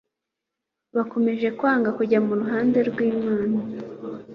bakomeje 0.95 1.47
kwanga 1.57 1.89
kujya 1.97 2.19
mu 2.25 2.33
ruhande 2.39 2.77
rwImana 2.89 3.57